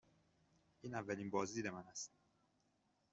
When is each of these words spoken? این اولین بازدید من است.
این 0.81 0.95
اولین 0.95 1.29
بازدید 1.29 1.67
من 1.67 1.83
است. 1.87 2.11